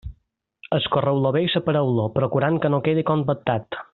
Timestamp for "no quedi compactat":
2.77-3.83